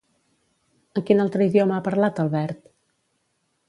[1.01, 2.69] En quin altre idioma ha parlat Albert?